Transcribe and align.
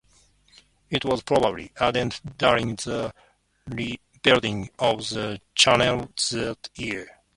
It 0.89 1.05
was 1.05 1.21
probably 1.21 1.73
added 1.79 2.19
during 2.39 2.73
the 2.75 3.13
rebuilding 3.67 4.71
of 4.79 5.07
the 5.09 5.39
chancel 5.53 6.07
that 6.31 6.69
year. 6.75 7.19